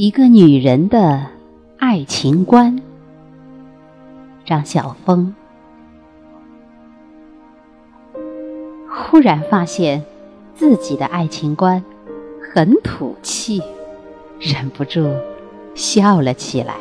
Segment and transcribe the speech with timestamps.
[0.00, 1.26] 一个女人的
[1.76, 2.80] 爱情观，
[4.44, 5.34] 张晓峰。
[8.88, 10.04] 忽然发现
[10.54, 11.82] 自己的爱情观
[12.40, 13.60] 很土气，
[14.38, 15.04] 忍不住
[15.74, 16.76] 笑了起来。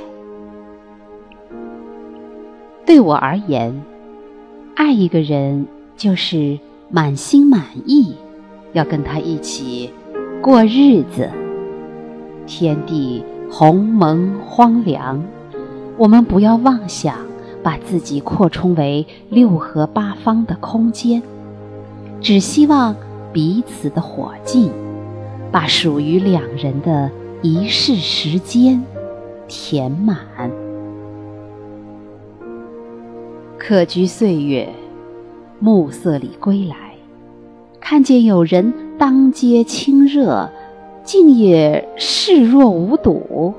[2.86, 3.84] 对我而言，
[4.76, 5.66] 爱一个人
[5.96, 6.60] 就是
[6.92, 8.14] 满心满意，
[8.74, 9.92] 要跟他一起
[10.40, 11.28] 过日子。
[12.48, 15.22] 天地鸿蒙荒凉，
[15.98, 17.16] 我们不要妄想
[17.62, 21.22] 把自己扩充为六合八方的空间，
[22.22, 22.96] 只希望
[23.32, 24.72] 彼此的火劲，
[25.52, 28.82] 把属于两人的一世时间
[29.48, 30.18] 填满。
[33.58, 34.70] 客居岁月，
[35.60, 36.76] 暮色里归来，
[37.82, 40.50] 看见有人当街亲热。
[41.08, 43.54] 竟也视若无睹，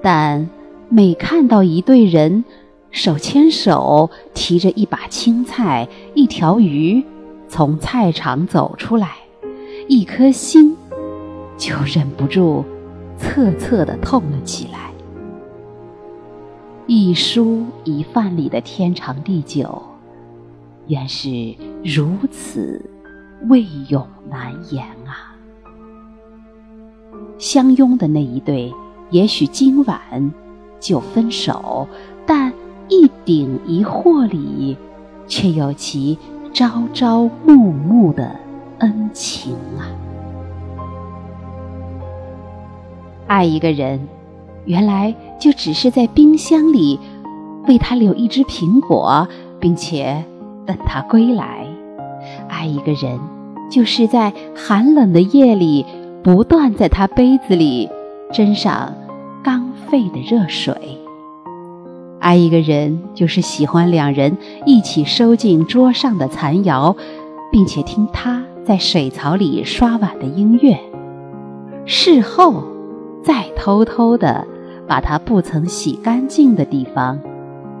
[0.00, 0.48] 但
[0.88, 2.46] 每看到一对人
[2.90, 7.04] 手牵手，提着一把青菜、一条鱼
[7.46, 9.16] 从菜场走出来，
[9.86, 10.74] 一颗心
[11.58, 12.64] 就忍不住
[13.20, 14.90] 恻恻地痛了起来。
[16.86, 19.82] 一蔬一饭里的天长地久，
[20.86, 22.82] 原是如此
[23.50, 25.33] 未永难言啊！
[27.38, 28.72] 相拥的那一对，
[29.10, 29.98] 也许今晚
[30.80, 31.86] 就分手，
[32.26, 32.52] 但
[32.88, 34.76] 一顶一惑里，
[35.26, 36.18] 却有其
[36.52, 38.34] 朝朝暮暮的
[38.78, 39.90] 恩情啊！
[43.26, 44.06] 爱一个人，
[44.64, 46.98] 原来就只是在冰箱里
[47.66, 49.26] 为他留一只苹果，
[49.58, 50.24] 并且
[50.66, 51.66] 等他归来；
[52.48, 53.18] 爱一个人，
[53.70, 55.84] 就是在寒冷的夜里。
[56.24, 57.90] 不断在他杯子里
[58.32, 58.94] 斟上
[59.42, 60.74] 刚沸的热水。
[62.18, 66.96] 爱一个人，就是喜欢两人一起收进桌上的残肴，
[67.52, 70.78] 并且听他在水槽里刷碗的音乐。
[71.84, 72.64] 事后，
[73.22, 74.46] 再偷偷的
[74.88, 77.20] 把他不曾洗干净的地方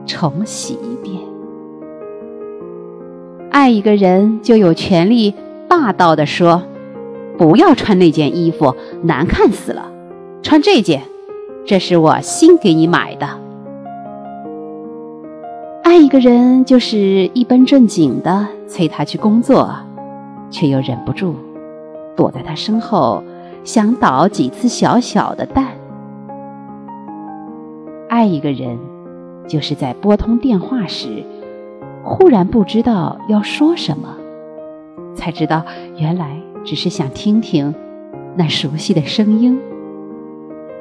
[0.04, 1.18] 重洗一遍。
[3.50, 5.32] 爱一个人，就有权利
[5.66, 6.62] 霸道的说。
[7.36, 9.90] 不要穿那件衣服，难看死了。
[10.42, 11.02] 穿这件，
[11.64, 13.28] 这是我新给你买的。
[15.82, 16.98] 爱一个人就是
[17.34, 19.70] 一本正经的催他去工作，
[20.50, 21.34] 却又忍不住
[22.16, 23.22] 躲在他身后
[23.64, 25.68] 想捣几次小小的蛋。
[28.08, 28.78] 爱一个人，
[29.48, 31.24] 就是在拨通电话时，
[32.02, 34.08] 忽然不知道要说什么，
[35.14, 35.64] 才知道
[35.96, 36.40] 原来。
[36.64, 37.74] 只是想听听
[38.36, 39.60] 那熟悉的声音。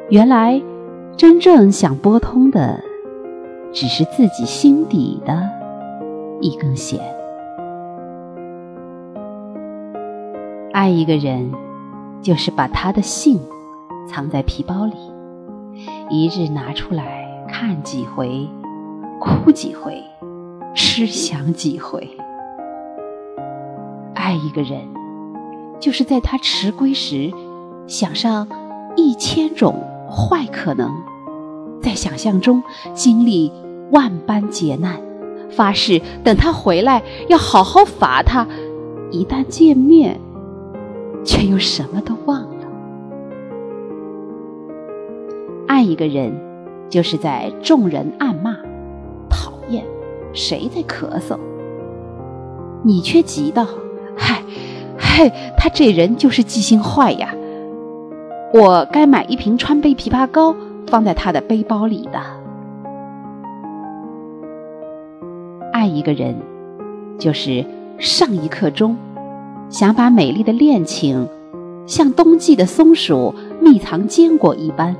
[0.09, 0.61] 原来，
[1.17, 2.81] 真正想拨通的，
[3.71, 5.49] 只是自己心底的
[6.39, 6.99] 一根弦。
[10.71, 11.51] 爱一个人，
[12.21, 13.39] 就是把他的信
[14.07, 14.93] 藏在皮包里，
[16.09, 18.47] 一日拿出来看几回，
[19.19, 20.03] 哭几回，
[20.73, 22.09] 痴想几回。
[24.15, 25.02] 爱一个人。
[25.83, 27.29] 就是在他迟归时，
[27.87, 28.47] 想上
[28.95, 29.75] 一千种
[30.09, 30.89] 坏可能，
[31.81, 32.63] 在想象中
[32.93, 33.51] 经历
[33.91, 35.01] 万般劫难，
[35.51, 38.47] 发誓等他回来要好好罚他。
[39.11, 40.17] 一旦见面，
[41.25, 42.65] 却又什么都忘了。
[45.67, 46.33] 爱一个人，
[46.89, 48.55] 就是在众人暗骂、
[49.29, 49.83] 讨厌
[50.31, 51.37] 谁在咳嗽，
[52.83, 53.67] 你却急道
[54.15, 54.41] ：“嗨。”
[55.15, 57.35] 嘿，他这人就是记性坏呀！
[58.51, 60.55] 我该买一瓶川贝枇杷膏
[60.87, 62.19] 放在他的背包里的。
[65.71, 66.35] 爱一个人，
[67.19, 67.63] 就是
[67.99, 68.97] 上一刻钟
[69.69, 71.27] 想把美丽的恋情，
[71.85, 74.95] 像冬季的松鼠密藏坚果一般，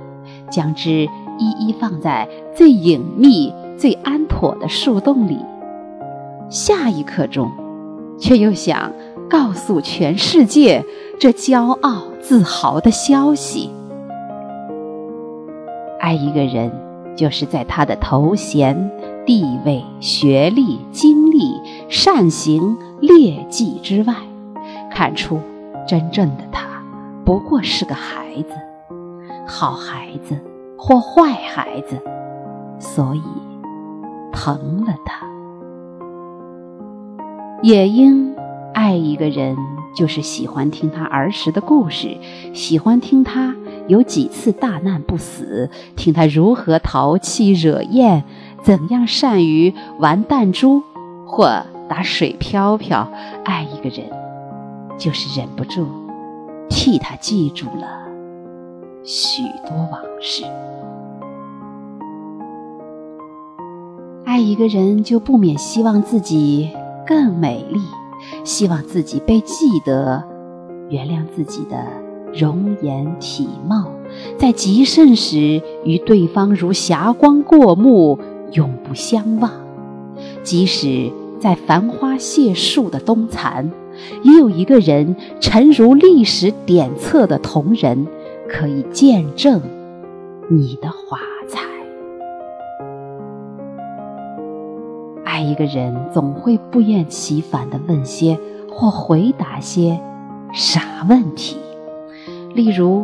[0.48, 1.07] 将之
[1.39, 5.39] 一一放在最隐秘、最安妥的树洞里。
[6.50, 7.50] 下一刻钟，
[8.19, 8.92] 却又想。
[9.33, 10.85] 告诉全世界
[11.19, 13.71] 这骄傲自豪的消息。
[16.00, 16.71] 爱一个人，
[17.15, 18.91] 就是在他的头衔、
[19.25, 21.59] 地位、学历、经历、
[21.89, 24.13] 善行、劣迹之外，
[24.91, 25.39] 看出
[25.88, 26.68] 真正的他
[27.25, 28.53] 不过是个孩子，
[29.47, 30.39] 好孩子
[30.77, 32.00] 或坏孩子，
[32.77, 33.24] 所以
[34.31, 35.25] 疼了他，
[37.63, 38.31] 也应。
[38.83, 39.56] 爱一个人，
[39.95, 42.18] 就是喜欢听他儿时的故事，
[42.53, 43.56] 喜欢听他
[43.88, 48.25] 有几次大难不死，听他如何淘气惹厌，
[48.62, 50.83] 怎样善于玩弹珠
[51.25, 53.09] 或打水漂漂。
[53.45, 54.06] 爱一个人，
[54.97, 55.88] 就是忍不住
[56.69, 57.88] 替他记住了
[59.06, 60.44] 许多往事。
[64.25, 66.69] 爱一个人，就不免希望自己
[67.07, 67.80] 更美丽，
[68.44, 70.24] 希望自己被记得，
[70.90, 71.86] 原谅自己的
[72.34, 73.88] 容颜体貌，
[74.38, 78.19] 在极盛时与对方如霞光过目，
[78.51, 79.51] 永不相忘。
[80.44, 83.72] 即使在繁花谢树的冬残，
[84.24, 88.07] 也有一个人，沉如历史典册的同人，
[88.48, 89.62] 可以见证
[90.50, 91.18] 你的华
[91.48, 91.62] 彩。
[95.33, 98.38] 爱一个人，总会不厌其烦地问些
[98.71, 100.00] 或回答些
[100.53, 101.57] 傻问题，
[102.53, 103.03] 例如：“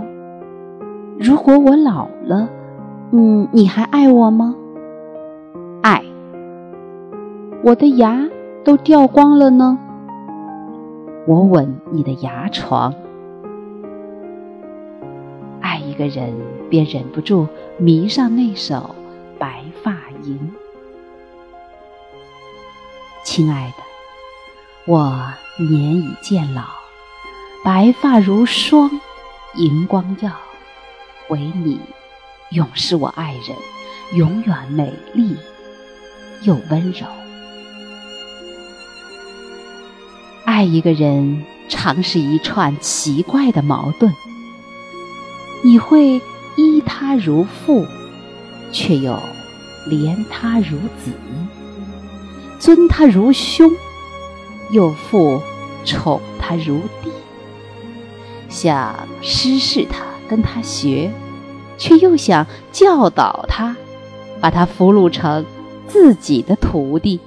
[1.17, 2.47] 如果我老了，
[3.09, 4.55] 嗯，你还爱我吗
[5.81, 6.03] ？”“爱。
[7.65, 8.29] ”“我的牙
[8.63, 9.79] 都掉光了呢。
[11.25, 12.93] ”“我吻你的牙床。”
[15.61, 16.31] 爱一个人，
[16.69, 17.47] 便忍不住
[17.79, 18.75] 迷上那首
[19.39, 20.37] 《白发吟》。
[23.31, 23.83] 亲爱的，
[24.87, 26.63] 我年已渐老，
[27.63, 28.89] 白发如霜，
[29.53, 30.31] 银光耀，
[31.27, 31.79] 唯你
[32.49, 33.55] 永是我爱人，
[34.17, 35.37] 永远美丽
[36.41, 37.05] 又温柔。
[40.43, 44.11] 爱一个人，常是一串奇怪的矛盾。
[45.63, 46.19] 你会
[46.57, 47.85] 依他如父，
[48.71, 49.21] 却又
[49.87, 51.13] 怜他如子。
[52.59, 53.71] 尊他如兄，
[54.69, 55.41] 又复
[55.85, 57.09] 宠他如弟；
[58.49, 61.09] 想施事他，跟他学，
[61.77, 63.77] 却又想教导他，
[64.41, 65.45] 把他俘虏成
[65.87, 67.19] 自己的徒弟；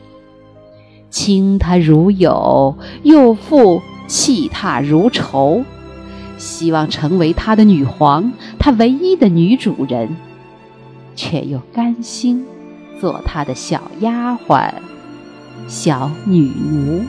[1.08, 5.64] 亲他如友，又复弃他如仇；
[6.36, 10.14] 希望成为他的女皇，他唯一的女主人，
[11.16, 12.44] 却又甘心
[13.00, 14.70] 做他的小丫鬟。
[15.68, 17.04] 小女奴，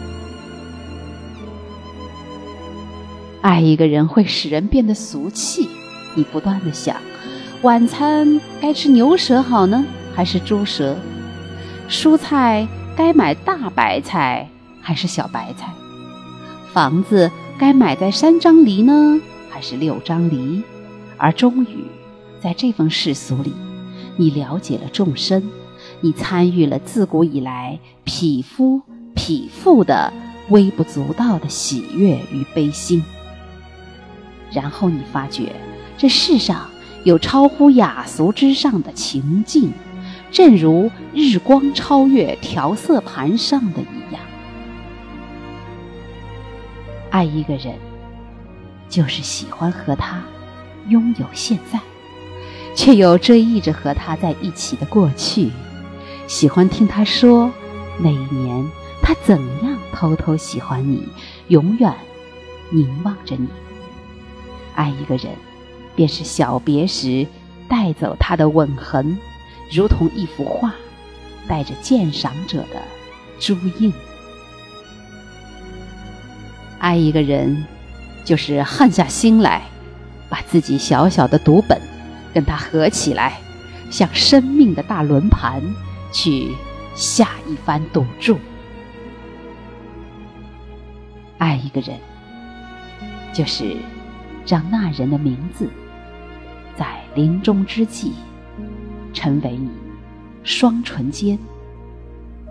[3.41, 5.67] 爱一个人会使人变得俗气。
[6.15, 6.95] 你不断的想，
[7.63, 9.83] 晚餐该吃牛舌好呢，
[10.15, 10.95] 还是猪舌？
[11.89, 14.47] 蔬菜该买大白菜
[14.79, 15.73] 还是小白菜？
[16.71, 19.19] 房子该买在三张犁呢，
[19.49, 20.63] 还是六张犁？
[21.17, 21.85] 而终于，
[22.41, 23.53] 在这封世俗里，
[24.15, 25.43] 你了解了众生。
[26.03, 28.81] 你参与了自古以来匹夫
[29.15, 30.11] 匹妇的
[30.49, 33.01] 微不足道的喜悦与悲心，
[34.51, 35.55] 然后你发觉
[35.97, 36.69] 这世上
[37.05, 39.71] 有超乎雅俗之上的情境，
[40.29, 44.21] 正如日光超越调色盘上的一样。
[47.11, 47.75] 爱一个人，
[48.89, 50.21] 就是喜欢和他
[50.89, 51.79] 拥有现在，
[52.75, 55.49] 却又追忆着和他在一起的过去。
[56.33, 57.51] 喜欢听他说，
[57.99, 58.67] 那一年
[59.03, 61.07] 他怎样偷偷喜欢你，
[61.49, 61.93] 永远
[62.71, 63.47] 凝望着你。
[64.73, 65.27] 爱一个人，
[65.95, 67.27] 便是小别时
[67.69, 69.15] 带走他的吻痕，
[69.71, 70.73] 如同一幅画，
[71.47, 72.81] 带着鉴赏者的
[73.39, 73.93] 朱印。
[76.79, 77.63] 爱一个人，
[78.25, 79.61] 就是狠下心来，
[80.29, 81.79] 把自己小小的读本
[82.33, 83.39] 跟他合起来，
[83.91, 85.61] 像生命的大轮盘。
[86.13, 86.55] 去
[86.95, 88.37] 下一番赌注，
[91.39, 91.99] 爱一个人，
[93.33, 93.75] 就是
[94.47, 95.67] 让那人的名字
[96.77, 98.13] 在临终之际，
[99.11, 99.69] 成为你
[100.43, 101.37] 双唇间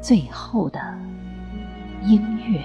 [0.02, 0.81] 最后的
[2.04, 2.61] 音乐。